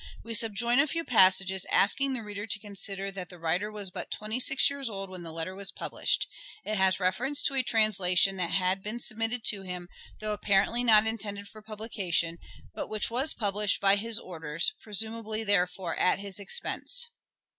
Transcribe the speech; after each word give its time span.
We 0.23 0.33
subjoin 0.33 0.79
a 0.79 0.87
few 0.87 1.03
passages, 1.03 1.67
asking 1.71 2.13
the 2.13 2.23
reader 2.23 2.47
to 2.47 2.59
consider 2.59 3.11
that 3.11 3.29
the 3.29 3.37
writer 3.37 3.71
was 3.71 3.91
but 3.91 4.09
twenty 4.09 4.39
six 4.39 4.67
years 4.67 4.89
old 4.89 5.11
when 5.11 5.21
the 5.21 5.31
letter 5.31 5.53
was 5.53 5.71
published. 5.71 6.25
It 6.65 6.75
has 6.79 6.99
reference 6.99 7.43
to 7.43 7.53
a 7.53 7.61
translation 7.61 8.35
that 8.37 8.49
had 8.49 8.81
been 8.81 8.99
submitted 8.99 9.45
to 9.45 9.61
him, 9.61 9.87
though 10.19 10.33
apparently 10.33 10.83
not 10.83 11.05
intended 11.05 11.47
for 11.47 11.61
publication, 11.61 12.39
but 12.73 12.89
which 12.89 13.11
was 13.11 13.35
published 13.35 13.79
by 13.79 13.95
his 13.95 14.17
orders— 14.17 14.71
presumably, 14.81 15.43
therefore, 15.43 15.95
at 15.95 16.17
his 16.17 16.39
expense. 16.39 17.07